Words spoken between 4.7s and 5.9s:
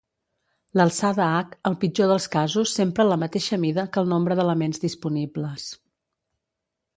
disponibles.